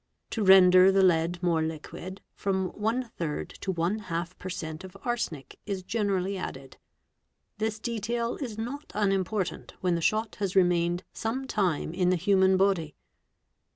To 0.31 0.43
render 0.43 0.91
the 0.91 1.03
lead_ 1.03 1.33
more 1.43 1.61
liquid, 1.61 2.21
from 2.33 2.71
4 2.71 3.45
to 3.61 3.73
4 3.75 4.25
per 4.39 4.49
cent. 4.49 4.83
of 4.83 4.97
arsenic 5.03 5.59
is 5.67 5.83
generally 5.83 6.39
added; 6.39 6.77
this 7.59 7.77
detail 7.77 8.35
is 8.37 8.57
not 8.57 8.91
unimportant 8.95 9.75
when 9.81 9.93
the 9.93 10.01
shot 10.01 10.37
has 10.37 10.55
remained 10.55 11.03
sometime 11.13 11.93
in 11.93 12.09
the 12.09 12.15
"human 12.15 12.57
body. 12.57 12.95